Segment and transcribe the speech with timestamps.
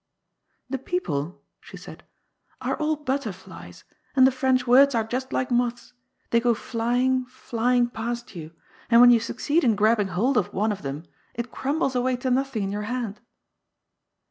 [0.67, 2.03] "The people," she said,
[2.59, 3.83] "are all butterflies,
[4.15, 5.93] and the French words are just like moths—
[6.31, 8.49] they go flying, flying past you,
[8.89, 11.03] and when you succeed in grabbing hold of one of them,
[11.35, 13.19] it crumbles away to nothing in your hand."